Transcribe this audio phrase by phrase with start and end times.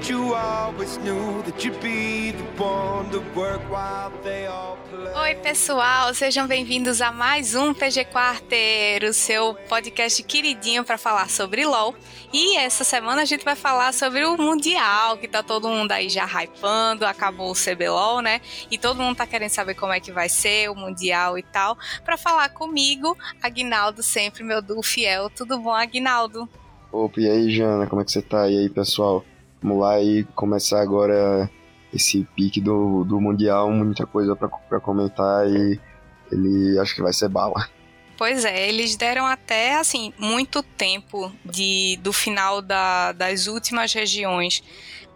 [0.00, 5.12] But you always knew that you'd be the one to work while they all play.
[5.14, 11.66] Oi, pessoal, sejam bem-vindos a mais um PG Quarteiro, seu podcast queridinho para falar sobre
[11.66, 11.94] LoL.
[12.32, 16.08] E essa semana a gente vai falar sobre o Mundial, que tá todo mundo aí
[16.08, 18.40] já hypando, acabou o CBLOL, né?
[18.70, 21.76] E todo mundo tá querendo saber como é que vai ser o Mundial e tal.
[22.06, 25.28] Para falar comigo, Aguinaldo, sempre meu duo fiel.
[25.28, 26.48] Tudo bom, Aguinaldo?
[26.90, 28.48] Opa, e aí, Jana, como é que você tá?
[28.48, 29.22] E aí, pessoal?
[29.62, 31.50] Vamos lá e começar agora
[31.92, 35.78] esse pique do, do Mundial, muita coisa para comentar e
[36.30, 37.68] ele acho que vai ser bala.
[38.16, 44.62] Pois é, eles deram até assim muito tempo de do final da, das últimas regiões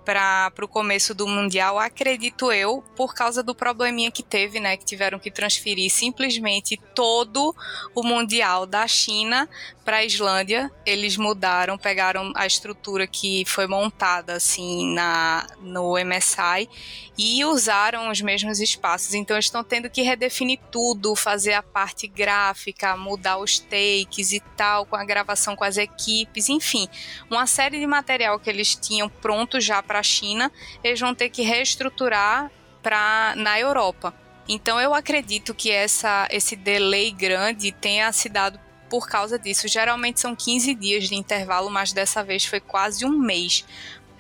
[0.05, 4.77] para o começo do Mundial, acredito eu, por causa do probleminha que teve, né?
[4.77, 7.55] Que tiveram que transferir simplesmente todo
[7.95, 9.49] o Mundial da China
[9.85, 10.71] para a Islândia.
[10.85, 16.69] Eles mudaram, pegaram a estrutura que foi montada assim na no MSI
[17.17, 19.15] e usaram os mesmos espaços.
[19.15, 24.85] Então estão tendo que redefinir tudo, fazer a parte gráfica, mudar os takes e tal,
[24.87, 26.89] com a gravação com as equipes, enfim,
[27.31, 30.51] uma série de material que eles tinham pronto já para para a China,
[30.83, 32.51] eles vão ter que reestruturar
[32.83, 34.13] para na Europa.
[34.49, 38.59] Então eu acredito que essa, esse delay grande tenha se dado
[38.91, 39.69] por causa disso.
[39.69, 43.65] Geralmente são 15 dias de intervalo, mas dessa vez foi quase um mês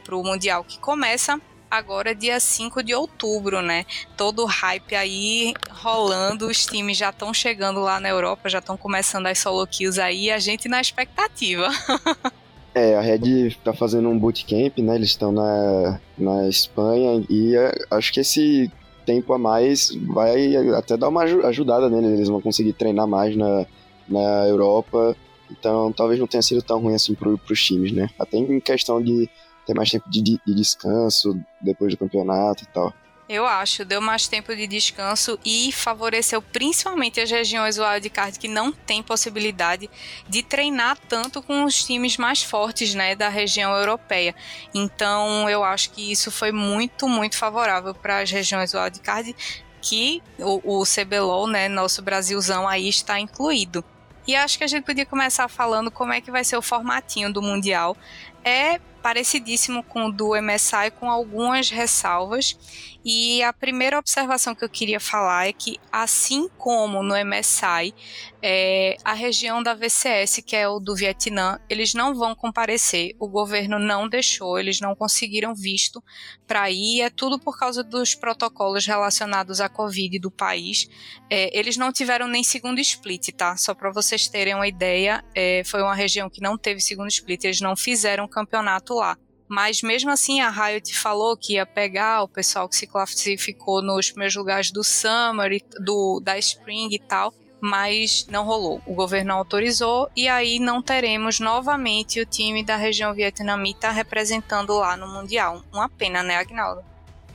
[0.04, 3.84] para o Mundial que começa agora dia 5 de outubro, né?
[4.16, 8.76] Todo o hype aí rolando, os times já estão chegando lá na Europa, já estão
[8.76, 11.68] começando as solo kills aí, a gente na expectativa.
[12.74, 14.96] É, a Red tá fazendo um bootcamp, né?
[14.96, 18.70] Eles estão na, na Espanha e é, acho que esse
[19.06, 22.10] tempo a mais vai até dar uma ajudada neles.
[22.10, 23.64] Eles vão conseguir treinar mais na,
[24.08, 25.16] na Europa.
[25.50, 28.10] Então talvez não tenha sido tão ruim assim pro, pros times, né?
[28.18, 29.28] Até em questão de
[29.64, 32.92] ter mais tempo de, de descanso depois do campeonato e tal.
[33.26, 38.70] Eu acho, deu mais tempo de descanso e favoreceu principalmente as regiões wildcard que não
[38.70, 39.88] têm possibilidade
[40.28, 44.34] de treinar tanto com os times mais fortes né, da região europeia.
[44.74, 49.34] Então eu acho que isso foi muito, muito favorável para as regiões wildcard
[49.80, 53.82] que o, o CBLOL, né, nosso Brasilzão aí está incluído.
[54.26, 57.32] E acho que a gente podia começar falando como é que vai ser o formatinho
[57.32, 57.96] do Mundial.
[58.42, 62.56] É parecidíssimo com o do MSI, com algumas ressalvas.
[63.04, 67.94] E a primeira observação que eu queria falar é que, assim como no MSI,
[68.40, 73.14] é, a região da VCS, que é o do Vietnã, eles não vão comparecer.
[73.18, 76.02] O governo não deixou, eles não conseguiram visto
[76.46, 77.02] para ir.
[77.02, 80.88] É tudo por causa dos protocolos relacionados à Covid do país.
[81.28, 83.54] É, eles não tiveram nem segundo split, tá?
[83.58, 87.44] Só para vocês terem uma ideia, é, foi uma região que não teve segundo split.
[87.44, 89.18] Eles não fizeram campeonato lá.
[89.48, 94.10] Mas mesmo assim, a Riot falou que ia pegar o pessoal que se classificou nos
[94.10, 98.80] primeiros lugares do Summer, do, da Spring e tal, mas não rolou.
[98.86, 104.96] O governo autorizou e aí não teremos novamente o time da região vietnamita representando lá
[104.96, 105.62] no Mundial.
[105.72, 106.82] Uma pena, né, Agnaldo?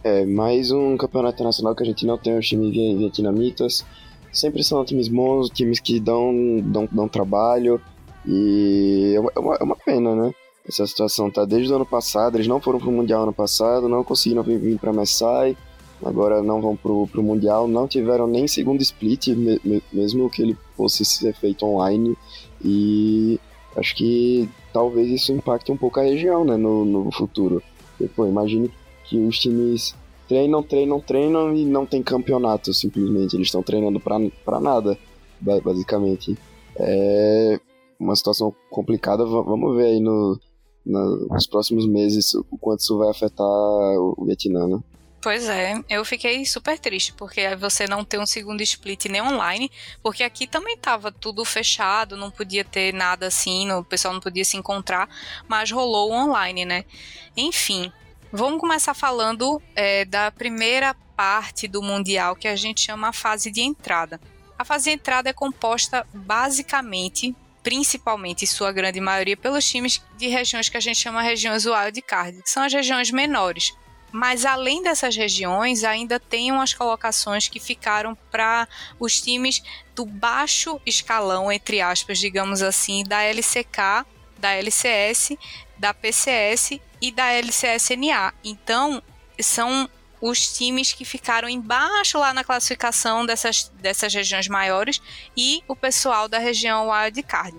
[0.03, 3.85] É, mais um campeonato internacional que a gente não tem os times vietnamitas.
[4.31, 7.81] Sempre são times bons, times que dão, dão, dão trabalho
[8.25, 10.31] e é uma, é uma pena, né?
[10.69, 14.03] Essa situação tá desde o ano passado, eles não foram pro Mundial ano passado, não
[14.03, 15.57] conseguiram vir, pra Messai,
[16.05, 20.43] agora não vão pro, pro Mundial, não tiveram nem segundo split, me, me, mesmo que
[20.43, 22.15] ele fosse ser feito online,
[22.63, 23.39] e
[23.75, 27.63] acho que talvez isso impacte um pouco a região, né, no, no futuro.
[27.97, 28.71] Porque, pô, imagine
[29.05, 29.95] que os times
[30.27, 34.95] treinam, treinam, treinam e não tem campeonato, simplesmente, eles estão treinando pra nada,
[35.41, 36.37] basicamente.
[36.75, 37.59] É
[37.99, 40.39] uma situação complicada, vamos ver aí no,
[40.89, 44.79] nos próximos meses o quanto isso vai afetar o Vietnã, né?
[45.21, 49.69] Pois é, eu fiquei super triste porque você não ter um segundo split nem online,
[50.01, 54.45] porque aqui também tava tudo fechado, não podia ter nada assim, o pessoal não podia
[54.45, 55.09] se encontrar,
[55.45, 56.85] mas rolou online, né?
[57.35, 57.91] Enfim,
[58.31, 63.51] vamos começar falando é, da primeira parte do Mundial que a gente chama a fase
[63.51, 64.21] de entrada.
[64.57, 70.27] A fase de entrada é composta basicamente principalmente, em sua grande maioria, pelos times de
[70.27, 73.73] regiões que a gente chama regiões wildcard, que são as regiões menores.
[74.11, 78.67] Mas além dessas regiões, ainda tem umas colocações que ficaram para
[78.99, 79.61] os times
[79.95, 84.05] do baixo escalão, entre aspas, digamos assim, da LCK,
[84.37, 85.37] da LCS,
[85.77, 88.33] da PCS e da LCSNA.
[88.43, 89.01] Então,
[89.39, 89.89] são
[90.21, 95.01] os times que ficaram embaixo lá na classificação dessas, dessas regiões maiores
[95.35, 97.57] e o pessoal da região wildcard.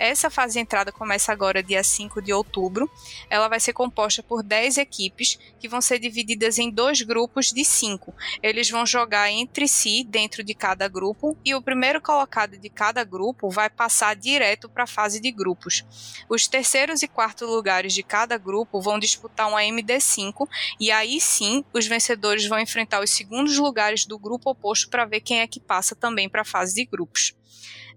[0.00, 2.90] Essa fase de entrada começa agora, dia 5 de outubro.
[3.28, 7.62] Ela vai ser composta por 10 equipes, que vão ser divididas em dois grupos de
[7.66, 8.14] 5.
[8.42, 13.04] Eles vão jogar entre si, dentro de cada grupo, e o primeiro colocado de cada
[13.04, 15.84] grupo vai passar direto para a fase de grupos.
[16.30, 20.48] Os terceiros e quartos lugares de cada grupo vão disputar uma MD5,
[20.80, 25.20] e aí sim os vencedores vão enfrentar os segundos lugares do grupo oposto para ver
[25.20, 27.34] quem é que passa também para a fase de grupos.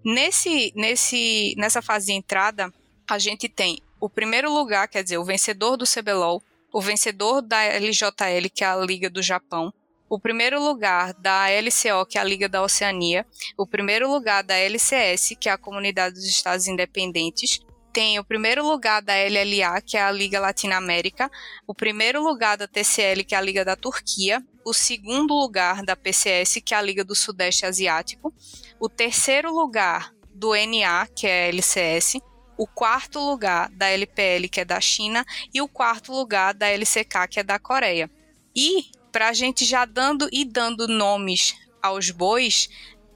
[0.04, 2.72] Nesse, nesse, nessa fase de entrada,
[3.08, 7.62] a gente tem o primeiro lugar, quer dizer, o vencedor do CBLOL, o vencedor da
[7.62, 9.72] LJL, que é a Liga do Japão,
[10.08, 14.54] o primeiro lugar da LCO, que é a Liga da Oceania, o primeiro lugar da
[14.54, 17.60] LCS, que é a Comunidade dos Estados Independentes,
[17.94, 21.30] tem o primeiro lugar da LLA, que é a Liga Latina América,
[21.64, 25.94] o primeiro lugar da TCL, que é a Liga da Turquia, o segundo lugar da
[25.94, 28.34] PCS, que é a Liga do Sudeste Asiático,
[28.80, 32.16] o terceiro lugar do NA, que é a LCS,
[32.58, 37.28] o quarto lugar da LPL, que é da China, e o quarto lugar da LCK,
[37.30, 38.10] que é da Coreia.
[38.56, 42.68] E, para a gente já dando e dando nomes aos bois,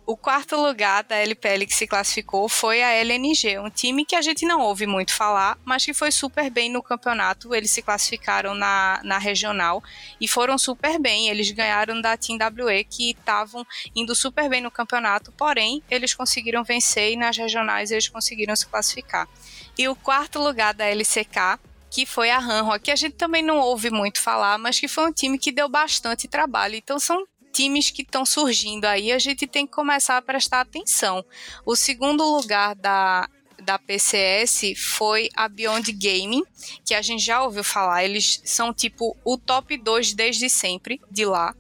[0.09, 4.23] o quarto lugar da LPL que se classificou foi a LNG, um time que a
[4.23, 7.55] gente não ouve muito falar, mas que foi super bem no campeonato.
[7.55, 9.85] Eles se classificaram na, na regional
[10.19, 11.29] e foram super bem.
[11.29, 16.65] Eles ganharam da Team WE, que estavam indo super bem no campeonato, porém, eles conseguiram
[16.65, 19.29] vencer e nas regionais eles conseguiram se classificar.
[19.77, 23.59] E o quarto lugar da LCK que foi a Hanwha, que a gente também não
[23.59, 26.77] ouve muito falar, mas que foi um time que deu bastante trabalho.
[26.77, 27.27] Então são
[27.59, 31.25] times que estão surgindo aí, a gente tem que começar a prestar atenção.
[31.67, 33.29] O segundo lugar da,
[33.61, 36.45] da PCS foi a Beyond Gaming,
[36.85, 38.05] que a gente já ouviu falar.
[38.05, 41.53] Eles são tipo o top 2 desde sempre de lá.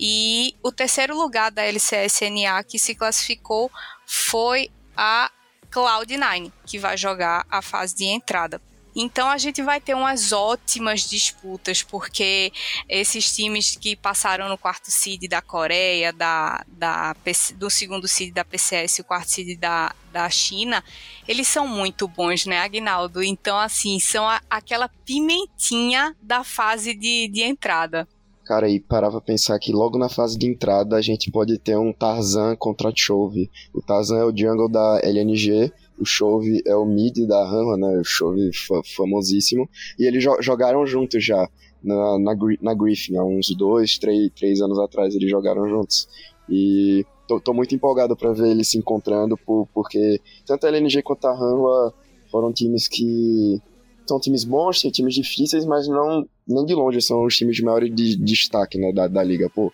[0.00, 3.70] E o terceiro lugar da LCSNA que se classificou
[4.04, 5.30] foi a
[5.70, 8.60] Cloud9, que vai jogar a fase de entrada.
[8.98, 12.50] Então a gente vai ter umas ótimas disputas, porque
[12.88, 17.14] esses times que passaram no quarto seed da Coreia, da, da,
[17.56, 20.82] do segundo seed da PCS e o quarto seed da, da China,
[21.28, 23.22] eles são muito bons, né, Agnaldo?
[23.22, 28.08] Então, assim, são a, aquela pimentinha da fase de, de entrada.
[28.46, 31.92] Cara, e parava pensar que logo na fase de entrada a gente pode ter um
[31.92, 33.50] Tarzan contra Chove.
[33.74, 37.98] O Tarzan é o jungle da LNG o Chove é o mid da Rama, né?
[37.98, 38.50] O Chove
[38.96, 39.68] famosíssimo.
[39.98, 41.48] E eles jo jogaram juntos já
[41.82, 46.08] na, na, na, Griffin, há uns dois, três, três anos atrás eles jogaram juntos.
[46.48, 51.02] E tô, tô muito empolgado para ver eles se encontrando, por, porque tanto a LNG
[51.02, 51.94] quanto a Rama
[52.30, 53.60] foram times que.
[54.08, 57.64] São times bons, são times difíceis, mas não nem de longe são os times de
[57.64, 59.50] maior de, de destaque né, da, da liga.
[59.50, 59.72] Pô,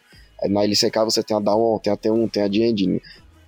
[0.49, 3.01] na LCK você tem a Dawn, tem a T1, tem a Genji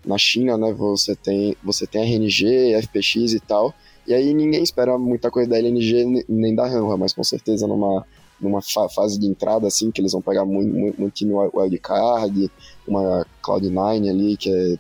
[0.05, 3.75] na China, né, você tem, você tem RNG, FPX e tal,
[4.07, 8.07] e aí ninguém espera muita coisa da LNG nem da Hanwha, mas com certeza numa,
[8.41, 12.51] numa fa fase de entrada, assim, que eles vão pegar muito, muito, muito time wildcard,
[12.87, 14.77] uma Cloud9 ali, que é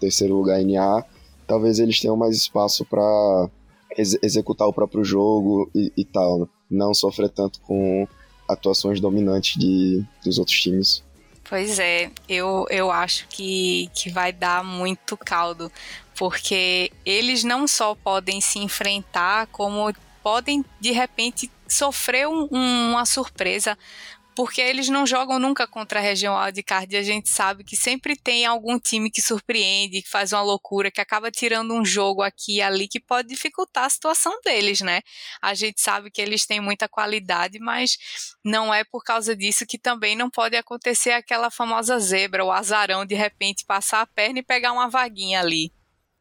[0.00, 1.04] terceiro lugar NA,
[1.46, 3.48] talvez eles tenham mais espaço para
[3.96, 6.46] ex executar o próprio jogo e, e tal, né?
[6.70, 8.08] não sofrer tanto com
[8.48, 11.02] atuações dominantes de, dos outros times.
[11.52, 15.70] Pois é, eu, eu acho que, que vai dar muito caldo,
[16.16, 23.76] porque eles não só podem se enfrentar, como podem de repente sofrer um, uma surpresa
[24.34, 28.16] porque eles não jogam nunca contra a região wildcard e a gente sabe que sempre
[28.16, 32.56] tem algum time que surpreende, que faz uma loucura, que acaba tirando um jogo aqui
[32.56, 35.00] e ali que pode dificultar a situação deles, né?
[35.40, 37.98] A gente sabe que eles têm muita qualidade, mas
[38.44, 43.04] não é por causa disso que também não pode acontecer aquela famosa zebra, o azarão
[43.04, 45.72] de repente passar a perna e pegar uma vaguinha ali.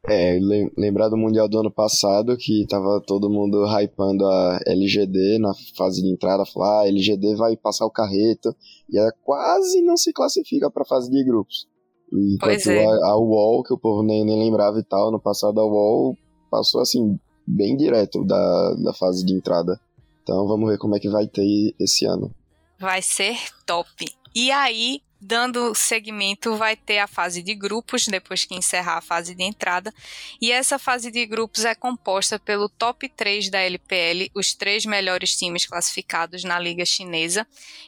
[0.08, 0.40] É,
[0.76, 6.02] lembrar do Mundial do ano passado, que tava todo mundo hypando a LGD na fase
[6.02, 8.56] de entrada, falar, ah, a LGD vai passar o carreto,
[8.90, 11.68] e ela quase não se classifica pra fase de grupos.
[12.12, 12.84] Enquanto é.
[12.84, 16.18] a, a UOL, que o povo nem, nem lembrava e tal, no passado a UOL
[16.50, 17.18] passou assim,
[17.48, 19.80] bem direto da, da fase de entrada.
[20.24, 22.34] Então vamos ver como é que vai ter esse ano.
[22.80, 24.06] Vai ser top.
[24.36, 29.36] E aí, dando segmento, vai ter a fase de grupos, depois que encerrar a fase
[29.36, 29.94] de entrada.
[30.42, 35.36] E essa fase de grupos é composta pelo top 3 da LPL, os três melhores
[35.36, 37.46] times classificados na Liga Chinesa,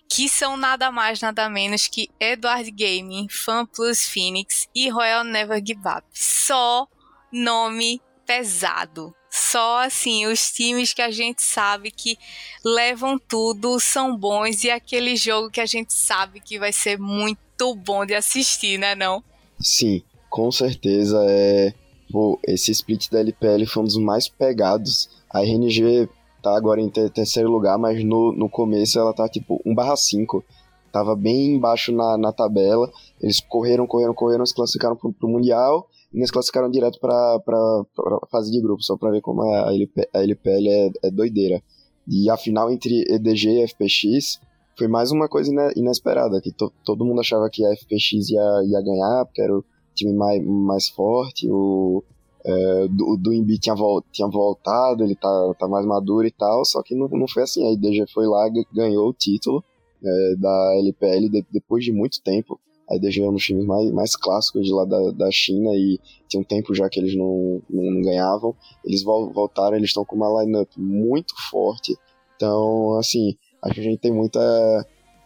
[0.07, 5.79] que são nada mais, nada menos que Edward Gaming, FanPlus Phoenix e Royal Never Give
[5.79, 6.05] Up.
[6.13, 6.87] Só
[7.31, 12.19] nome pesado Só assim, os times que a gente sabe que
[12.63, 17.73] levam tudo são bons e aquele jogo que a gente sabe que vai ser muito
[17.73, 19.23] bom de assistir, né não?
[19.59, 21.73] Sim, com certeza é.
[22.11, 25.09] Pô, esse split da LPL foi um dos mais pegados.
[25.27, 26.07] A RNG
[26.43, 30.43] tá agora em terceiro lugar, mas no, no começo ela tá tipo 1/5.
[30.91, 32.87] Tava bem embaixo na, na tabela.
[33.19, 37.83] Eles correram, correram, correram, se classificaram pro, pro Mundial e eles classificaram direto pra, pra
[38.29, 41.61] fase de grupo, só pra ver como a, LP, a LPL é, é doideira.
[42.07, 44.39] E a final entre EDG e FPX
[44.77, 48.81] foi mais uma coisa inesperada, que to, todo mundo achava que a FPX ia, ia
[48.81, 49.63] ganhar, porque era o
[49.95, 52.03] time mais, mais forte, o,
[52.45, 53.17] é, do,
[53.59, 57.27] tinha, vol, tinha voltado, ele tá, tá mais maduro e tal, só que não, não
[57.27, 59.63] foi assim, a IDG foi lá, ganhou o título
[60.03, 62.59] é, da LPL de, depois de muito tempo,
[62.93, 65.99] a IDG é um dos times mais, mais clássicos de lá da, da China e
[66.27, 70.05] tinha um tempo já que eles não, não, não ganhavam, eles vol, voltaram, eles estão
[70.05, 71.95] com uma lineup muito forte,
[72.35, 74.39] então, assim, acho que a gente tem muita,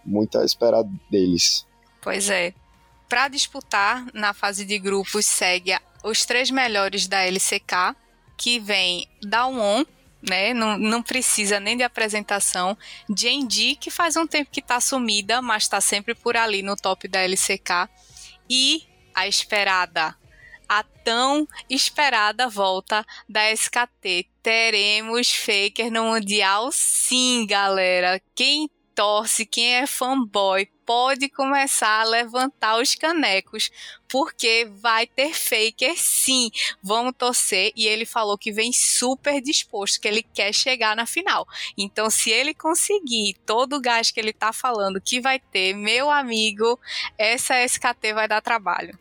[0.06, 1.66] muita esperar deles.
[2.02, 2.54] Pois é.
[3.10, 5.72] Para disputar na fase de grupos segue
[6.04, 7.96] os três melhores da LCK,
[8.38, 9.86] que vem Dawn,
[10.30, 10.54] né?
[10.54, 12.78] Não, não precisa nem de apresentação.
[13.16, 17.08] Jendi, que faz um tempo que tá sumida, mas está sempre por ali no top
[17.08, 17.90] da LCK.
[18.50, 20.16] E a esperada,
[20.70, 24.28] a tão esperada volta da SKT.
[24.44, 28.22] Teremos Faker no Mundial, sim, galera.
[28.36, 33.70] Quem torce, quem é fanboy, pode começar a levantar os canecos,
[34.08, 36.50] porque vai ter faker sim.
[36.82, 37.74] Vamos torcer.
[37.76, 41.46] E ele falou que vem super disposto, que ele quer chegar na final.
[41.78, 46.10] Então, se ele conseguir todo o gás que ele tá falando que vai ter, meu
[46.10, 46.80] amigo,
[47.18, 48.98] essa SKT vai dar trabalho.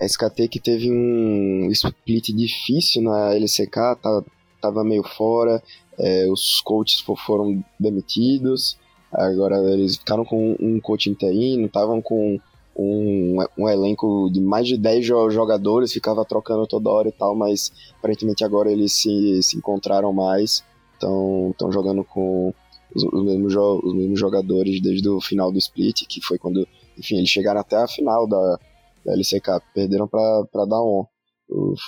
[0.00, 4.22] SKT que teve um split difícil na LCK, tá,
[4.60, 5.62] tava meio fora,
[5.96, 8.76] é, os coaches foram demitidos.
[9.12, 12.38] Agora eles ficaram com um coach interino, estavam com
[12.76, 17.72] um, um, elenco de mais de 10 jogadores, ficava trocando toda hora e tal, mas
[17.98, 20.62] aparentemente agora eles se, se encontraram mais,
[20.94, 22.54] estão jogando com
[22.94, 27.16] os, os, mesmos os mesmos jogadores desde o final do split, que foi quando, enfim,
[27.16, 28.58] eles chegaram até a final da,
[29.04, 31.04] da LCK, perderam para Daon.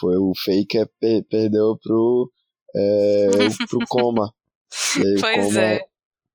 [0.01, 2.31] Foi o Faker per, perdeu pro,
[2.75, 3.29] é,
[3.69, 4.33] pro Coma.
[5.21, 5.90] pois Coma, é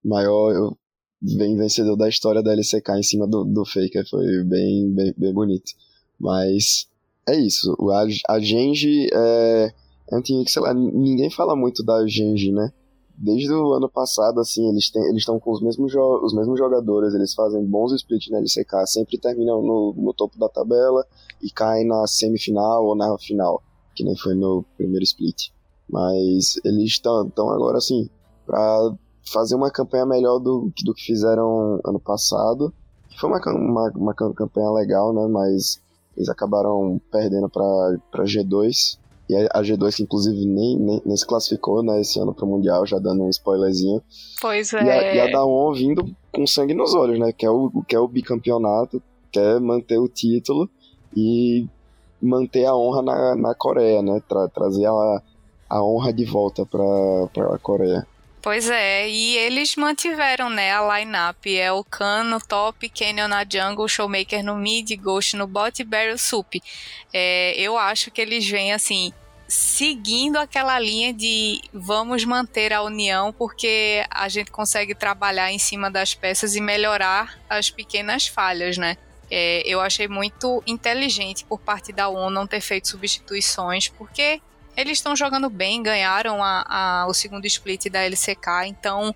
[0.05, 0.75] maior
[1.19, 4.07] bem vencedor da história da LCK em cima do, do Faker.
[4.09, 5.71] Foi bem, bem, bem bonito.
[6.19, 6.87] Mas
[7.27, 7.75] é isso.
[7.91, 9.73] A, a Genji é,
[10.11, 12.71] é que, sei lá, ninguém fala muito da Genji, né?
[13.17, 17.63] Desde o ano passado, assim, eles estão com os mesmos, os mesmos jogadores, eles fazem
[17.65, 21.05] bons splits na LCK, sempre terminam no, no topo da tabela
[21.41, 23.63] e caem na semifinal ou na final,
[23.95, 25.49] que nem foi no primeiro split.
[25.89, 28.09] Mas eles estão agora, assim,
[28.45, 28.93] pra
[29.31, 32.73] fazer uma campanha melhor do, do que fizeram ano passado.
[33.19, 35.27] Foi uma, uma, uma campanha legal, né?
[35.27, 35.81] Mas
[36.15, 38.97] eles acabaram perdendo para G2.
[39.27, 42.47] E a G2, que inclusive nem, nem, nem se classificou né, esse ano para o
[42.47, 44.01] Mundial, já dando um spoilerzinho.
[44.39, 44.83] Pois é.
[44.83, 47.31] E a, e a Daon vindo com sangue nos olhos, né?
[47.31, 49.01] Que é o, que é o bicampeonato,
[49.31, 50.69] quer manter o título
[51.15, 51.67] e
[52.21, 54.21] manter a honra na, na Coreia, né?
[54.27, 55.21] Tra, trazer a,
[55.69, 58.05] a honra de volta para a Coreia.
[58.45, 61.57] Pois é, e eles mantiveram, né, a line-up.
[61.57, 65.83] É o Khan no top, Canyon na jungle, Showmaker no mid, Ghost no bot e
[65.83, 66.61] Barrel Sup.
[67.11, 69.11] É, eu acho que eles vêm, assim,
[69.47, 75.89] seguindo aquela linha de vamos manter a união porque a gente consegue trabalhar em cima
[75.89, 78.95] das peças e melhorar as pequenas falhas, né?
[79.31, 84.39] É, eu achei muito inteligente por parte da ONU não ter feito substituições, porque
[84.75, 89.15] eles estão jogando bem, ganharam a, a, o segundo split da LCK, então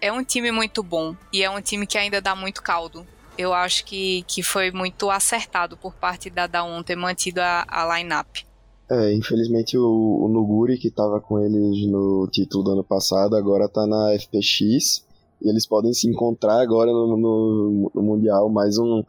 [0.00, 3.06] é um time muito bom e é um time que ainda dá muito caldo.
[3.36, 7.96] Eu acho que, que foi muito acertado por parte da Daon ter mantido a, a
[7.96, 8.44] line-up.
[8.90, 13.66] É, infelizmente o, o Nuguri, que estava com eles no título do ano passado, agora
[13.66, 15.04] está na FPX.
[15.40, 19.02] E eles podem se encontrar agora no, no, no Mundial, mais um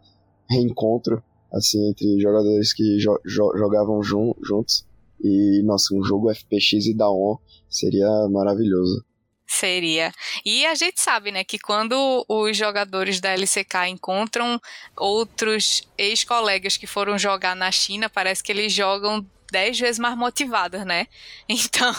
[0.49, 4.85] reencontro assim entre jogadores que jo, jo, jogavam jun, juntos.
[5.23, 7.37] E, nossa, um jogo FPX e Daon
[7.69, 9.05] seria maravilhoso.
[9.47, 10.13] Seria.
[10.45, 14.59] E a gente sabe, né, que quando os jogadores da LCK encontram
[14.95, 20.85] outros ex-colegas que foram jogar na China, parece que eles jogam dez vezes mais motivados,
[20.85, 21.07] né?
[21.49, 21.93] Então,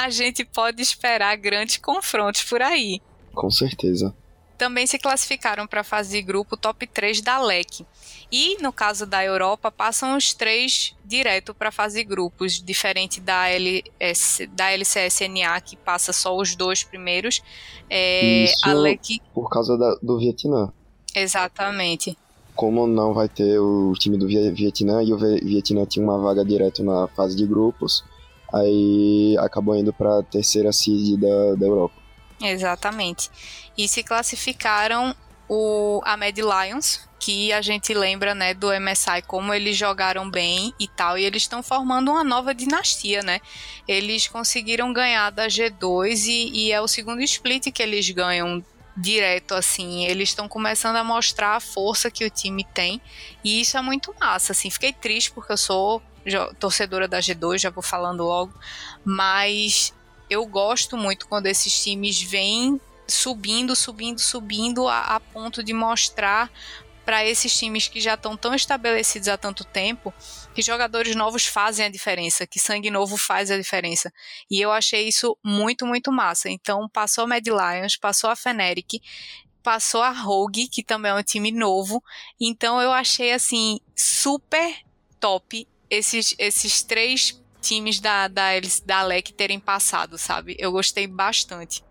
[0.00, 3.00] a gente pode esperar grandes confrontos por aí.
[3.32, 4.14] Com certeza.
[4.64, 7.84] Também se classificaram para a fase de grupo top 3 da LEC.
[8.32, 13.20] E no caso da Europa, passam os três direto para a fase de grupos, diferente
[13.20, 17.42] da, LS, da LCSNA, que passa só os dois primeiros.
[17.90, 19.20] É, Isso a LEC...
[19.34, 20.72] por causa da, do Vietnã.
[21.14, 22.16] Exatamente.
[22.56, 26.82] Como não vai ter o time do Vietnã e o Vietnã tinha uma vaga direto
[26.82, 28.02] na fase de grupos,
[28.50, 32.03] aí acabou indo para a terceira seed da, da Europa.
[32.50, 33.30] Exatamente.
[33.76, 35.14] E se classificaram
[35.48, 40.74] o, a Mad Lions, que a gente lembra, né, do MSI, como eles jogaram bem
[40.78, 43.40] e tal, e eles estão formando uma nova dinastia, né?
[43.88, 48.62] Eles conseguiram ganhar da G2 e, e é o segundo split que eles ganham
[48.96, 50.04] direto assim.
[50.04, 53.00] Eles estão começando a mostrar a força que o time tem
[53.42, 54.70] e isso é muito massa, assim.
[54.70, 56.02] Fiquei triste porque eu sou
[56.58, 58.52] torcedora da G2, já vou falando logo,
[59.04, 59.92] mas
[60.28, 66.50] eu gosto muito quando esses times vêm subindo, subindo, subindo a, a ponto de mostrar
[67.04, 70.12] para esses times que já estão tão estabelecidos há tanto tempo
[70.54, 74.12] que jogadores novos fazem a diferença, que sangue novo faz a diferença.
[74.50, 76.48] E eu achei isso muito, muito massa.
[76.48, 79.02] Então, passou a Mad Lions, passou a Feneric,
[79.62, 82.02] passou a Rogue, que também é um time novo.
[82.40, 84.74] Então, eu achei, assim, super
[85.20, 88.50] top esses, esses três times da, da,
[88.84, 90.56] da LEC terem passado, sabe?
[90.58, 91.82] Eu gostei bastante.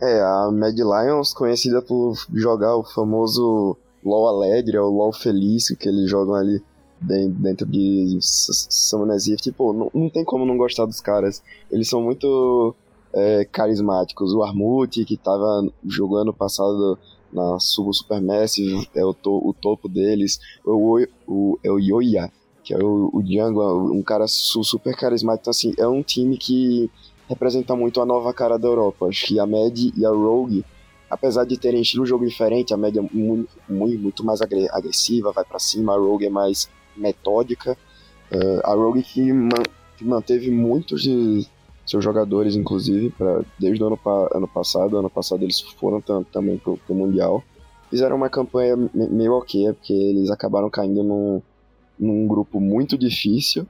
[0.00, 5.88] É, a Mad Lions, conhecida por jogar o famoso LOL Alegre, ou LOL Feliz, que
[5.88, 6.62] eles jogam ali
[7.00, 11.42] dentro de Summoners Rift, tipo, não, não tem como não gostar dos caras.
[11.70, 12.74] Eles são muito
[13.12, 14.32] é, carismáticos.
[14.34, 16.98] O Armut, que tava jogando passado
[17.32, 20.38] na Subo Supermassive, é o, to, o topo deles.
[20.64, 22.30] O, o, o, é o Yoya,
[22.70, 25.42] que é o, o Django, um cara super carismático.
[25.42, 26.88] Então, assim, é um time que
[27.28, 29.06] representa muito a nova cara da Europa.
[29.06, 30.64] Acho que a Mad e a Rogue,
[31.10, 35.44] apesar de terem estilo de jogo diferente, a Mad é muito, muito mais agressiva, vai
[35.44, 37.76] para cima, a Rogue é mais metódica.
[38.32, 39.64] Uh, a Rogue que, man,
[39.98, 41.44] que, manteve muitos de
[41.84, 43.98] seus jogadores, inclusive, pra, desde o ano,
[44.32, 44.96] ano passado.
[44.96, 46.00] Ano passado eles foram
[46.30, 47.42] também pro, pro Mundial.
[47.90, 51.42] Fizeram uma campanha meio ok, porque eles acabaram caindo num,
[52.00, 53.66] num grupo muito difícil.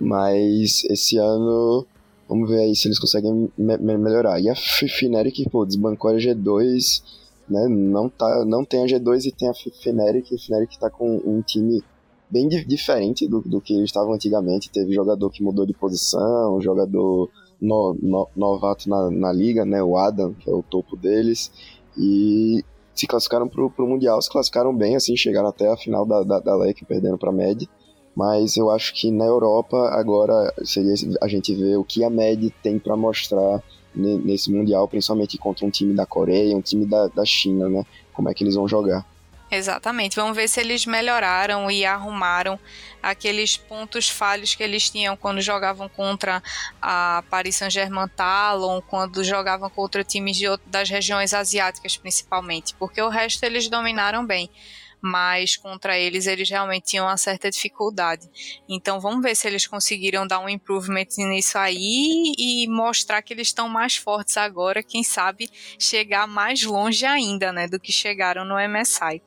[0.00, 1.86] Mas esse ano
[2.28, 4.40] Vamos ver aí se eles conseguem me melhorar.
[4.40, 7.02] E a Fnatic, pô, desbancou a G2,
[7.48, 7.68] né?
[7.68, 10.32] Não, tá, não tem a G2 e tem a Fnatic.
[10.32, 11.82] A Fnatic tá com um time
[12.28, 14.70] bem diferente do, do que eles estavam antigamente.
[14.70, 19.80] Teve jogador que mudou de posição, jogador no, no, novato na, na liga, né?
[19.80, 21.52] O Adam, que é o topo deles.
[21.96, 22.64] E
[22.96, 26.40] se classificaram pro, pro Mundial, se classificaram bem, assim, chegaram até a final da, da,
[26.40, 27.68] da LEC, perdendo pra Med.
[28.16, 32.50] Mas eu acho que na Europa agora seria a gente ver o que a MED
[32.62, 33.62] tem para mostrar
[33.94, 37.84] nesse Mundial, principalmente contra um time da Coreia, um time da, da China, né?
[38.14, 39.06] Como é que eles vão jogar.
[39.50, 40.16] Exatamente.
[40.16, 42.58] Vamos ver se eles melhoraram e arrumaram
[43.00, 46.42] aqueles pontos falhos que eles tinham quando jogavam contra
[46.82, 53.08] a Paris Saint-Germain Talon, quando jogavam contra times de, das regiões asiáticas principalmente, porque o
[53.08, 54.50] resto eles dominaram bem
[54.98, 58.28] mas contra eles eles realmente tinham uma certa dificuldade.
[58.68, 63.48] Então vamos ver se eles conseguiram dar um improvement nisso aí e mostrar que eles
[63.48, 68.56] estão mais fortes agora, quem sabe chegar mais longe ainda, né, do que chegaram no
[68.56, 69.22] MSI.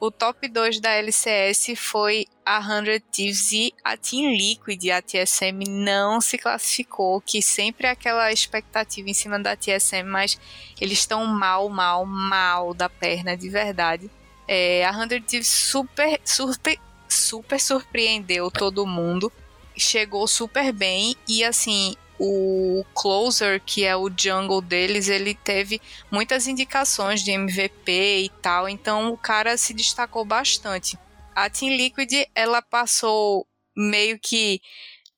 [0.00, 5.62] O top 2 da LCS foi a 100 Thieves e a Team Liquid, a TSM
[5.68, 10.40] não se classificou, que sempre é aquela expectativa em cima da TSM, mas
[10.80, 14.10] eles estão mal, mal, mal da perna de verdade.
[14.48, 19.30] É, a Hundred Thieves super, super, super surpreendeu todo mundo.
[19.76, 25.80] Chegou super bem e assim, o Closer, que é o jungle deles, ele teve
[26.10, 27.90] muitas indicações de MVP
[28.24, 30.98] e tal, então o cara se destacou bastante.
[31.34, 34.60] A Team Liquid, ela passou meio que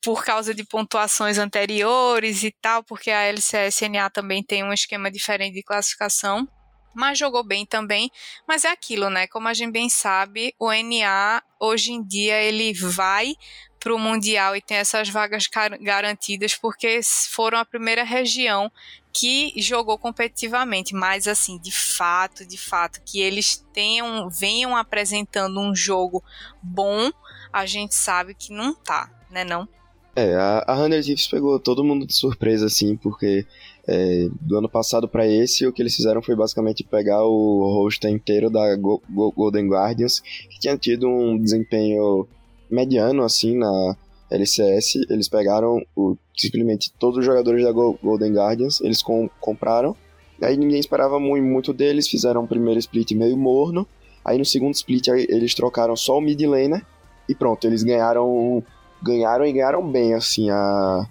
[0.00, 5.54] por causa de pontuações anteriores e tal, porque a LCSNA também tem um esquema diferente
[5.54, 6.48] de classificação
[6.94, 8.10] mas jogou bem também.
[8.46, 9.26] Mas é aquilo, né?
[9.26, 13.34] Como a gente bem sabe, o NA hoje em dia ele vai
[13.82, 15.48] para o Mundial e tem essas vagas
[15.80, 18.70] garantidas porque foram a primeira região
[19.12, 25.74] que jogou competitivamente, mas assim, de fato, de fato, que eles tenham, venham apresentando um
[25.74, 26.22] jogo
[26.62, 27.10] bom,
[27.52, 29.68] a gente sabe que não tá, né não?
[30.14, 33.46] É, a, a Hunter Thieves pegou todo mundo de surpresa, assim, porque
[33.86, 38.10] é, do ano passado para esse, o que eles fizeram foi basicamente pegar o roster
[38.10, 42.28] inteiro da Go Go Golden Guardians, que tinha tido um desempenho
[42.72, 43.96] mediano, assim, na
[44.30, 45.06] LCS.
[45.08, 49.94] Eles pegaram o, simplesmente todos os jogadores da Go Golden Guardians, eles com compraram
[50.42, 53.86] Aí ninguém esperava muito, muito deles, fizeram o primeiro split meio morno.
[54.24, 56.84] Aí no segundo split eles trocaram só o mid laner
[57.28, 58.62] e pronto, eles ganharam
[59.02, 61.06] ganharam e ganharam bem assim a,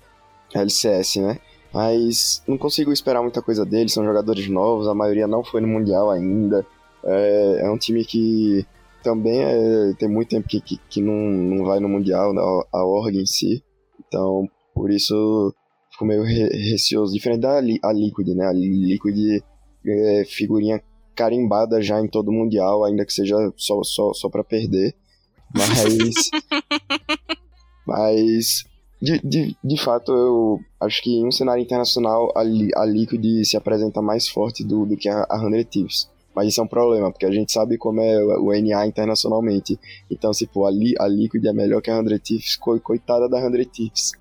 [0.54, 1.40] a LCS, né?
[1.74, 5.68] Mas não consigo esperar muita coisa deles, são jogadores novos, a maioria não foi no
[5.68, 6.66] Mundial ainda.
[7.04, 8.66] É, é um time que
[9.04, 12.86] também é, tem muito tempo que, que, que, não, não vai no Mundial, a, a
[12.86, 13.64] org em si.
[14.08, 15.54] Então, por isso,
[15.92, 17.14] fico meio re, receoso.
[17.14, 18.46] Diferente da a Liquid, né?
[18.46, 19.44] A Liquid
[19.86, 20.82] é figurinha
[21.16, 24.96] carimbada já em todo o Mundial, ainda que seja só, só, só pra perder.
[25.56, 26.30] Mas.
[27.86, 28.64] mas.
[29.02, 33.58] De, de, de fato, eu acho que em um cenário internacional a, a Liquid se
[33.58, 36.10] apresenta mais forte do, do que a, a 100 Thieves.
[36.36, 39.78] Mas isso é um problema, porque a gente sabe como é o NA internacionalmente.
[40.10, 43.42] Então, se for a, Li, a Liquid é melhor que a 100 Thieves, coitada da
[43.42, 44.12] 100 Thieves.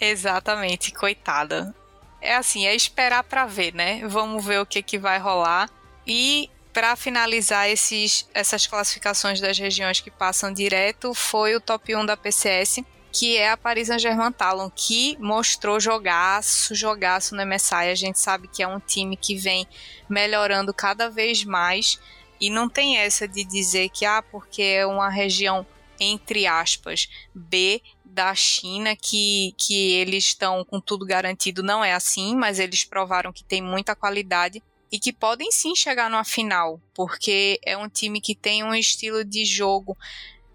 [0.00, 1.74] Exatamente, coitada.
[2.20, 4.00] É assim, é esperar para ver, né?
[4.06, 5.70] Vamos ver o que, que vai rolar.
[6.06, 12.06] E para finalizar esses, essas classificações das regiões que passam direto, foi o top 1
[12.06, 12.80] da PCS,
[13.12, 17.90] que é a Paris Saint-Germain Talon, que mostrou jogaço, jogaço no MSI.
[17.90, 19.66] A gente sabe que é um time que vem
[20.08, 21.98] melhorando cada vez mais
[22.40, 25.66] e não tem essa de dizer que ah, porque é uma região
[26.00, 32.36] entre aspas B da China que, que eles estão com tudo garantido não é assim,
[32.36, 37.60] mas eles provaram que tem muita qualidade e que podem sim chegar numa final, porque
[37.64, 39.96] é um time que tem um estilo de jogo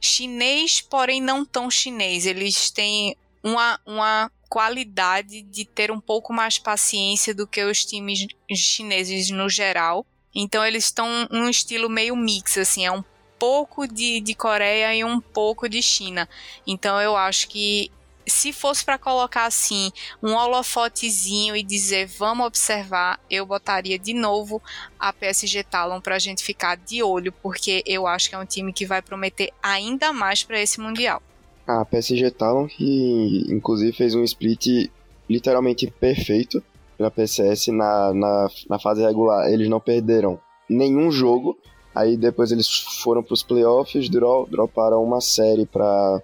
[0.03, 2.25] chinês, porém não tão chinês.
[2.25, 8.27] Eles têm uma, uma qualidade de ter um pouco mais paciência do que os times
[8.53, 10.05] chineses no geral.
[10.35, 13.03] Então eles estão um estilo meio mix, assim, é um
[13.39, 16.27] pouco de, de Coreia e um pouco de China.
[16.67, 17.89] Então eu acho que
[18.27, 24.61] se fosse para colocar assim um holofotezinho e dizer vamos observar, eu botaria de novo
[24.99, 28.45] a PSG Talon para a gente ficar de olho, porque eu acho que é um
[28.45, 31.21] time que vai prometer ainda mais para esse mundial.
[31.67, 34.89] A PSG Talon que inclusive fez um split
[35.29, 36.61] literalmente perfeito
[36.97, 39.51] pela PCS na, na, na fase regular.
[39.51, 41.57] Eles não perderam nenhum jogo.
[41.93, 42.67] Aí depois eles
[43.03, 46.21] foram para os playoffs, droparam uma série para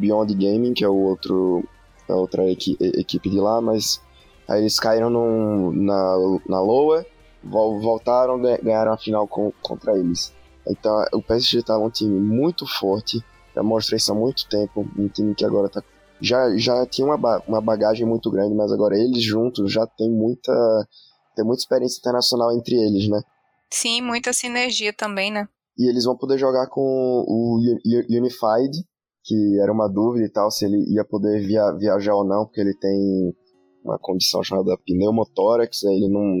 [0.00, 1.64] Beyond Gaming, que é o outro
[2.08, 4.00] a outra equi equipe de lá, mas
[4.48, 6.16] aí eles caíram num, na,
[6.48, 7.06] na Loa,
[7.42, 10.34] voltaram, ganharam a final com, contra eles.
[10.66, 15.08] Então o PSG tá um time muito forte, já mostra isso há muito tempo, um
[15.08, 15.82] time que agora tá
[16.20, 20.52] já, já tinha uma, uma bagagem muito grande, mas agora eles juntos já tem muita
[21.34, 23.22] tem muita experiência internacional entre eles, né?
[23.70, 25.48] Sim, muita sinergia também, né?
[25.78, 26.82] E eles vão poder jogar com
[27.26, 27.58] o
[28.10, 28.84] Unified,
[29.22, 32.60] que era uma dúvida e tal se ele ia poder via, viajar ou não, porque
[32.60, 33.34] ele tem
[33.84, 36.38] uma condição chamada pneumotórax, ele não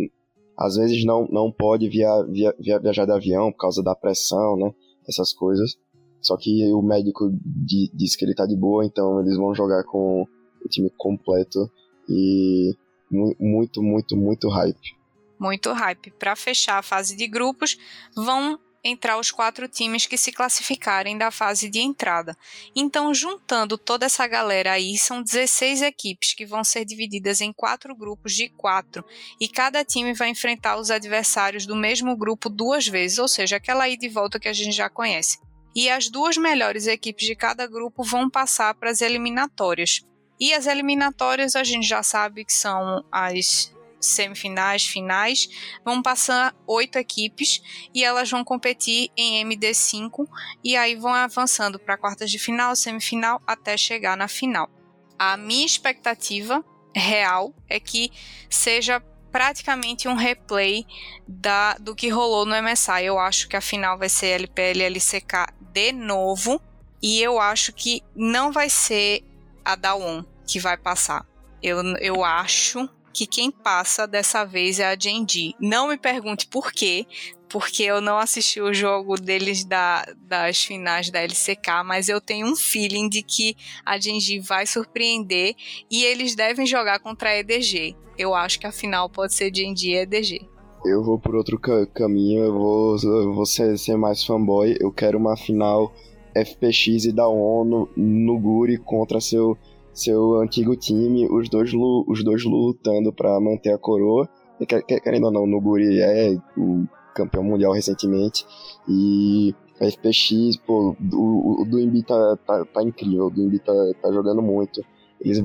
[0.60, 4.56] às vezes não, não pode via, via, via, viajar de avião por causa da pressão,
[4.58, 4.70] né?
[5.08, 5.74] Essas coisas.
[6.20, 9.84] Só que o médico di, disse que ele tá de boa, então eles vão jogar
[9.84, 10.26] com
[10.62, 11.70] o time completo
[12.06, 12.76] e
[13.10, 14.96] muito, muito, muito hype.
[15.38, 16.10] Muito hype.
[16.18, 17.78] Para fechar a fase de grupos,
[18.14, 22.36] vão entrar os quatro times que se classificarem da fase de entrada.
[22.74, 27.94] Então, juntando toda essa galera aí, são 16 equipes que vão ser divididas em quatro
[27.94, 29.04] grupos de quatro,
[29.40, 33.88] e cada time vai enfrentar os adversários do mesmo grupo duas vezes, ou seja, aquela
[33.88, 35.38] ida e volta que a gente já conhece.
[35.74, 40.00] E as duas melhores equipes de cada grupo vão passar para as eliminatórias.
[40.38, 45.48] E as eliminatórias a gente já sabe que são as semifinais, finais,
[45.84, 47.62] vão passar oito equipes
[47.94, 50.26] e elas vão competir em MD5
[50.64, 54.70] e aí vão avançando para quartas de final, semifinal até chegar na final.
[55.18, 58.10] A minha expectativa real é que
[58.48, 60.84] seja praticamente um replay
[61.26, 63.04] da, do que rolou no MSI.
[63.04, 66.60] Eu acho que a final vai ser LPL LCK de novo
[67.02, 69.24] e eu acho que não vai ser
[69.64, 71.24] a Dawn que vai passar.
[71.62, 75.54] Eu, eu acho que quem passa dessa vez é a Genji.
[75.60, 77.06] Não me pergunte por quê,
[77.48, 82.46] porque eu não assisti o jogo deles da, das finais da LCK, mas eu tenho
[82.46, 85.54] um feeling de que a Genji vai surpreender
[85.90, 87.96] e eles devem jogar contra a EDG.
[88.16, 90.48] Eu acho que a final pode ser Genji e EDG.
[90.84, 94.76] Eu vou por outro ca caminho, eu vou, eu vou ser, ser, mais fanboy.
[94.80, 95.92] Eu quero uma final
[96.34, 99.58] FPX e da ONU no Guri contra seu
[99.92, 104.28] seu antigo time, os dois, os dois lutando para manter a coroa.
[104.60, 108.46] E, querendo ou não, o Nuguri é o campeão mundial recentemente.
[108.88, 113.72] E a FPX, pô, o, o Duimbi tá, tá, tá, incrível, o Duimbi tá,
[114.02, 114.84] tá jogando muito.
[115.20, 115.40] Eles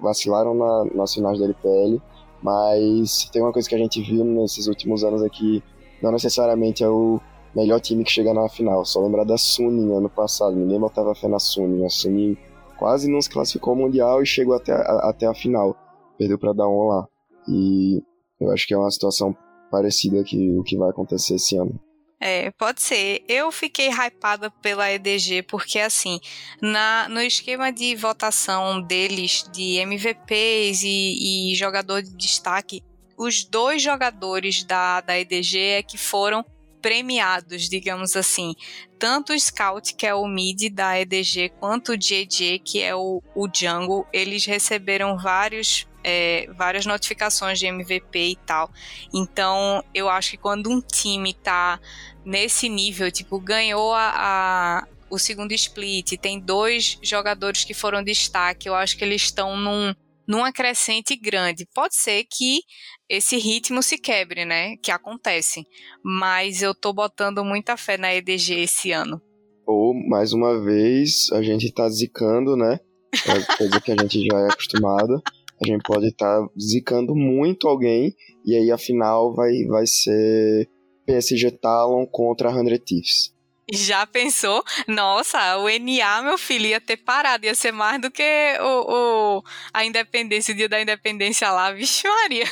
[0.00, 2.00] vacilaram na, nas finais da LPL,
[2.42, 5.62] Mas tem uma coisa que a gente viu nesses últimos anos aqui,
[6.02, 7.18] não necessariamente é o
[7.54, 8.84] melhor time que chega na final.
[8.84, 11.84] Só lembrar da Suning ano passado, ninguém botava fé na Suning.
[11.84, 12.36] A Suning
[12.76, 15.76] quase não se classificou ao Mundial e chegou até a, até a final.
[16.18, 17.08] Perdeu para Daon lá.
[17.48, 18.02] E
[18.40, 19.36] eu acho que é uma situação
[19.70, 21.78] parecida que o que vai acontecer esse ano.
[22.20, 23.22] É, pode ser.
[23.28, 26.18] Eu fiquei hypada pela EDG porque, assim,
[26.62, 32.82] na, no esquema de votação deles de MVPs e, e jogador de destaque,
[33.18, 36.44] os dois jogadores da, da EDG é que foram
[36.84, 38.54] premiados, digamos assim.
[38.98, 43.22] Tanto o Scout, que é o mid da EDG, quanto o JJ, que é o,
[43.34, 48.70] o Jungle, eles receberam vários é, várias notificações de MVP e tal.
[49.14, 51.80] Então, eu acho que quando um time tá
[52.22, 58.68] nesse nível, tipo, ganhou a, a o segundo split, tem dois jogadores que foram destaque,
[58.68, 59.94] eu acho que eles estão num,
[60.26, 61.66] numa crescente grande.
[61.72, 62.60] Pode ser que
[63.08, 64.76] esse ritmo se quebre, né?
[64.78, 65.66] Que acontece.
[66.02, 69.20] Mas eu tô botando muita fé na EDG esse ano.
[69.66, 72.78] Ou, mais uma vez, a gente tá zicando, né?
[73.26, 75.22] É coisa que a gente já é acostumado.
[75.62, 78.14] A gente pode estar tá zicando muito alguém
[78.44, 80.68] e aí a final vai, vai ser
[81.06, 83.34] PSG Talon contra 100 Thieves.
[83.72, 84.62] Já pensou?
[84.86, 88.22] Nossa, o NA, meu filho, ia ter parado, ia ser mais do que
[88.60, 92.44] o, o a independência, o dia da independência lá, vixe Maria.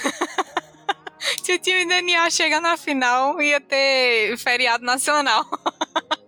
[1.42, 5.44] Se o time do NA chegar na final, ia ter feriado nacional.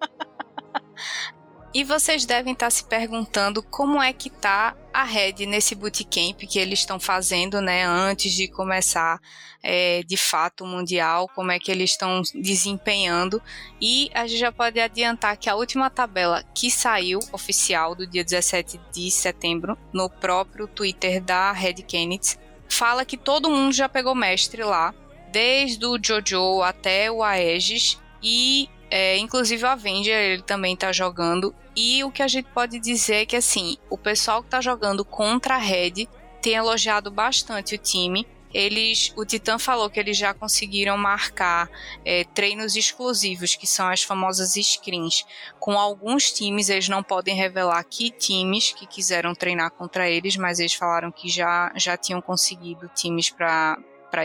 [1.76, 6.60] E vocês devem estar se perguntando como é que tá a Red nesse bootcamp que
[6.60, 9.20] eles estão fazendo, né, antes de começar
[9.60, 13.42] é, de fato o Mundial, como é que eles estão desempenhando.
[13.80, 18.22] E a gente já pode adiantar que a última tabela que saiu oficial do dia
[18.22, 24.14] 17 de setembro, no próprio Twitter da Red Kennedy, fala que todo mundo já pegou
[24.14, 24.94] mestre lá,
[25.30, 31.54] desde o Jojo até o Aegis e é, inclusive o Avenger ele também tá jogando
[31.76, 35.04] e o que a gente pode dizer é que assim, o pessoal que está jogando
[35.04, 36.06] contra a Red
[36.40, 38.26] tem elogiado bastante o time.
[38.54, 41.68] Eles, o Titan falou que eles já conseguiram marcar
[42.04, 45.26] é, treinos exclusivos, que são as famosas screens.
[45.58, 50.60] Com alguns times, eles não podem revelar que times que quiseram treinar contra eles, mas
[50.60, 53.76] eles falaram que já, já tinham conseguido times para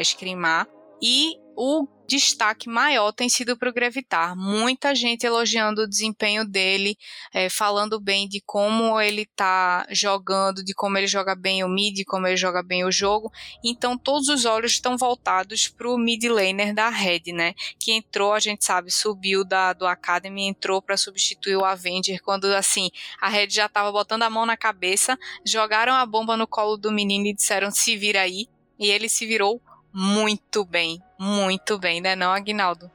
[0.03, 0.67] scrimar.
[1.01, 4.35] E o destaque maior tem sido para o Grevitar.
[4.35, 6.97] Muita gente elogiando o desempenho dele,
[7.31, 11.95] é, falando bem de como ele está jogando, de como ele joga bem o mid,
[11.95, 13.31] de como ele joga bem o jogo.
[13.63, 17.53] Então todos os olhos estão voltados para o mid laner da Red, né?
[17.79, 22.45] Que entrou, a gente sabe, subiu da, do Academy, entrou para substituir o Avenger quando
[22.45, 22.89] assim
[23.21, 26.91] a Red já estava botando a mão na cabeça, jogaram a bomba no colo do
[26.91, 28.47] menino e disseram se vira aí.
[28.79, 29.61] E ele se virou
[29.93, 32.89] muito bem, muito bem, né, não, Aguinaldo?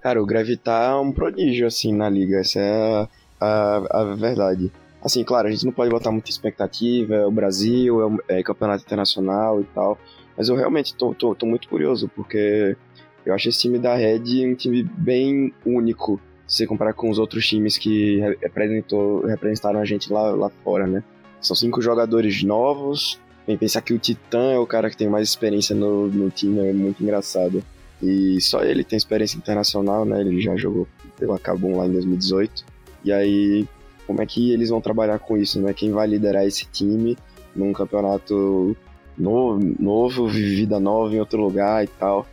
[0.00, 3.08] Cara, o Gravitar é um prodígio, assim, na liga, essa é
[3.40, 4.72] a, a, a verdade.
[5.02, 8.84] Assim, claro, a gente não pode botar muita expectativa, é o Brasil, é, é campeonato
[8.84, 9.98] internacional e tal,
[10.36, 12.76] mas eu realmente tô, tô, tô, muito curioso, porque
[13.24, 17.46] eu acho esse time da Red um time bem único, se comparar com os outros
[17.46, 21.02] times que representou, representaram a gente lá, lá fora, né?
[21.40, 23.18] São cinco jogadores novos,
[23.56, 26.72] Pensar que o Titã é o cara que tem mais experiência no, no time é
[26.72, 27.62] muito engraçado.
[28.02, 30.20] E só ele tem experiência internacional, né?
[30.20, 32.64] Ele já jogou pela Cabum lá em 2018.
[33.04, 33.66] E aí,
[34.06, 35.72] como é que eles vão trabalhar com isso, né?
[35.74, 37.16] Quem vai liderar esse time
[37.54, 38.76] num campeonato
[39.16, 42.26] novo, novo vida nova em outro lugar e tal.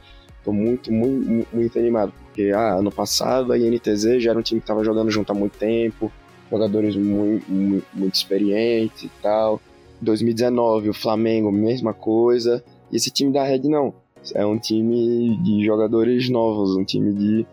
[0.44, 4.62] Tô muito, muito, muito animado, porque ah, ano passado a INTZ já era um time
[4.62, 6.10] que tava jogando junto há muito tempo,
[6.50, 9.62] jogadores muito, muito, muito experientes e tal.
[10.02, 12.64] 2019, o Flamengo, mesma coisa.
[12.92, 13.94] E esse time da Red não.
[14.34, 17.46] É um time de jogadores novos, um time de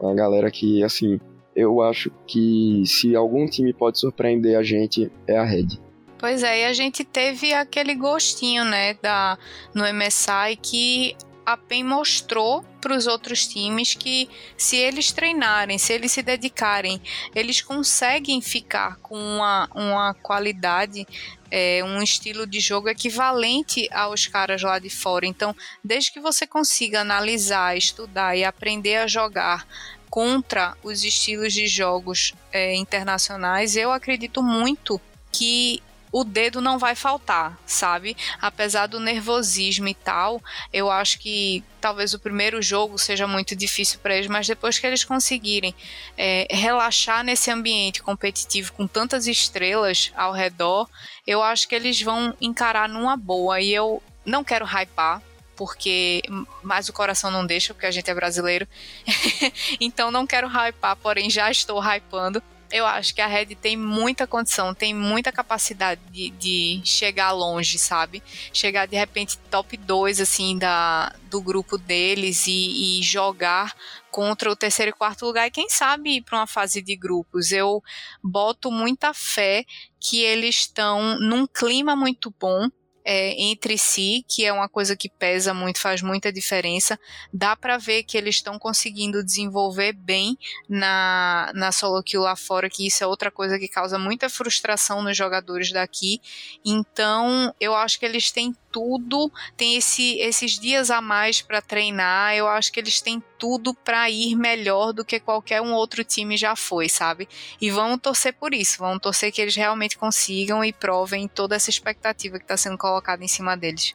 [0.00, 1.18] uma galera que, assim,
[1.54, 5.80] eu acho que se algum time pode surpreender a gente, é a Red.
[6.18, 9.36] Pois é, e a gente teve aquele gostinho, né, da,
[9.74, 15.92] no MSI que a PEN mostrou para os outros times que se eles treinarem, se
[15.92, 17.00] eles se dedicarem,
[17.34, 21.06] eles conseguem ficar com uma, uma qualidade
[21.50, 25.26] é, um estilo de jogo equivalente aos caras lá de fora.
[25.26, 29.66] Então, desde que você consiga analisar, estudar e aprender a jogar
[30.08, 35.82] contra os estilos de jogos é, internacionais, eu acredito muito que
[36.12, 38.16] o dedo não vai faltar, sabe?
[38.40, 40.42] Apesar do nervosismo e tal,
[40.72, 44.86] eu acho que talvez o primeiro jogo seja muito difícil para eles, mas depois que
[44.86, 45.74] eles conseguirem
[46.16, 50.88] é, relaxar nesse ambiente competitivo com tantas estrelas ao redor,
[51.26, 53.60] eu acho que eles vão encarar numa boa.
[53.60, 55.22] E eu não quero hypar,
[55.56, 56.22] porque
[56.62, 58.66] mais o coração não deixa, porque a gente é brasileiro.
[59.80, 64.26] então não quero hypar, porém já estou hypando eu acho que a Red tem muita
[64.26, 68.22] condição, tem muita capacidade de, de, chegar longe, sabe?
[68.52, 73.74] Chegar de repente top 2 assim da, do grupo deles e, e jogar
[74.10, 77.52] contra o terceiro e quarto lugar e quem sabe ir para uma fase de grupos.
[77.52, 77.82] Eu
[78.22, 79.64] boto muita fé
[80.00, 82.68] que eles estão num clima muito bom
[83.08, 86.98] é, entre si, que é uma coisa que pesa muito, faz muita diferença.
[87.32, 90.36] Dá para ver que eles estão conseguindo desenvolver bem
[90.68, 95.02] na, na solo kill lá fora, que isso é outra coisa que causa muita frustração
[95.02, 96.20] nos jogadores daqui.
[96.64, 102.34] Então, eu acho que eles têm tudo, tem esse, esses dias a mais para treinar.
[102.34, 106.36] Eu acho que eles têm tudo para ir melhor do que qualquer um outro time
[106.36, 107.26] já foi, sabe?
[107.58, 111.70] E vamos torcer por isso, vamos torcer que eles realmente consigam e provem toda essa
[111.70, 113.94] expectativa que está sendo colocada em cima deles.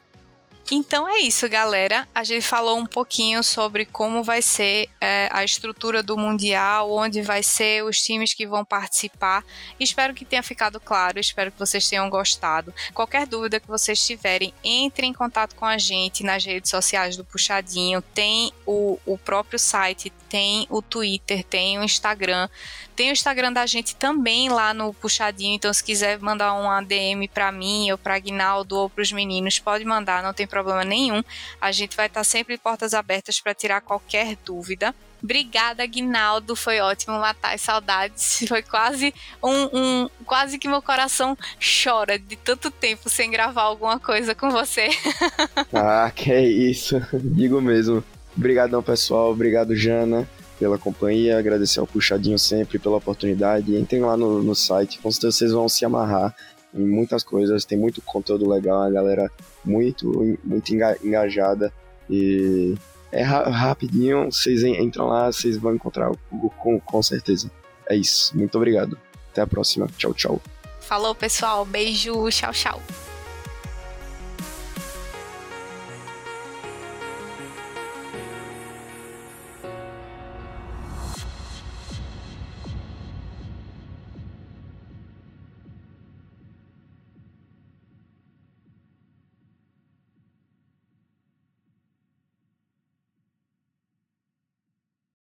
[0.70, 2.08] Então é isso, galera.
[2.14, 7.20] A gente falou um pouquinho sobre como vai ser é, a estrutura do Mundial, onde
[7.20, 9.44] vai ser os times que vão participar.
[9.78, 12.72] Espero que tenha ficado claro, espero que vocês tenham gostado.
[12.94, 17.24] Qualquer dúvida que vocês tiverem, entre em contato com a gente nas redes sociais do
[17.24, 18.00] Puxadinho.
[18.00, 22.48] Tem o, o próprio site, tem o Twitter, tem o Instagram.
[22.96, 27.28] Tem o Instagram da gente também lá no Puxadinho, então se quiser mandar uma DM
[27.28, 31.22] para mim ou para Guinaldo ou para os meninos, pode mandar, não tem problema nenhum.
[31.60, 34.94] A gente vai estar sempre portas abertas para tirar qualquer dúvida.
[35.22, 36.56] Obrigada, Guinaldo.
[36.56, 38.42] Foi ótimo matar as saudades.
[38.48, 44.00] Foi quase um, um, Quase que meu coração chora de tanto tempo sem gravar alguma
[44.00, 44.88] coisa com você.
[45.74, 46.98] ah, que é isso.
[47.12, 48.02] Digo mesmo.
[48.36, 49.30] Obrigadão, pessoal.
[49.30, 50.28] Obrigado, Jana
[50.62, 53.74] pela companhia, agradecer ao Puxadinho sempre pela oportunidade.
[53.76, 56.32] Entrem lá no, no site, com certeza vocês vão se amarrar
[56.72, 59.28] em muitas coisas, tem muito conteúdo legal, a galera
[59.64, 61.72] muito, muito engajada
[62.08, 62.76] e
[63.10, 66.12] é rapidinho, vocês entram lá, vocês vão encontrar
[66.58, 67.50] com, com certeza.
[67.88, 68.96] É isso, muito obrigado.
[69.32, 69.88] Até a próxima.
[69.98, 70.40] Tchau, tchau.
[70.80, 71.64] Falou, pessoal.
[71.64, 72.28] Beijo.
[72.30, 72.82] Tchau, tchau.